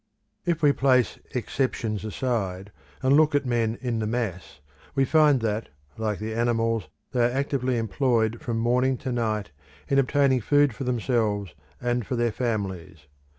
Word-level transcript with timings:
If 0.47 0.63
we 0.63 0.71
place 0.71 1.19
exceptions 1.35 2.03
aside, 2.03 2.71
and 3.03 3.15
look 3.15 3.35
at 3.35 3.45
men 3.45 3.77
in 3.81 3.99
the 3.99 4.07
mass, 4.07 4.59
we 4.95 5.05
find 5.05 5.41
that, 5.41 5.69
like 5.95 6.17
the 6.17 6.33
animals, 6.33 6.87
they 7.11 7.23
are 7.23 7.29
actively 7.37 7.77
employed 7.77 8.41
from 8.41 8.57
morning 8.57 8.97
to 8.97 9.11
night 9.11 9.51
in 9.87 9.99
obtaining 9.99 10.41
food 10.41 10.73
for 10.73 10.85
themselves 10.85 11.53
and 11.79 12.03
for 12.03 12.15
their 12.15 12.31
families. 12.31 13.05